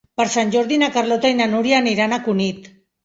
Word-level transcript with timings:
Per 0.19 0.25
Sant 0.35 0.53
Jordi 0.53 0.79
na 0.83 0.89
Carlota 0.95 1.31
i 1.33 1.37
na 1.41 1.49
Núria 1.51 1.77
aniran 1.83 2.17
a 2.19 2.23
Cunit. 2.29 2.67